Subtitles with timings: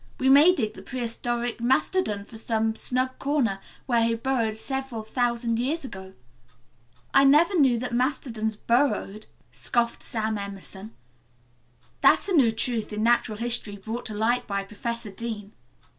[0.17, 5.59] We may dig the prehistoric mastodon from some snug corner where he burrowed several thousand
[5.59, 6.01] years ago.
[6.01, 6.15] We may"
[7.13, 10.95] "I never knew that mastodons 'burrowed,'" scoffed Sara Emerson.
[12.01, 15.53] "That's a new truth in natural history brought to light by Professor Dean."